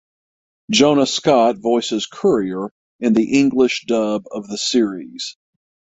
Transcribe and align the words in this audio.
Jonah 0.71 1.05
Scott 1.05 1.59
voices 1.59 2.07
Courier 2.07 2.73
in 2.99 3.13
the 3.13 3.37
English 3.39 3.85
dub 3.85 4.23
of 4.31 4.47
the 4.47 4.57
series. 4.57 5.37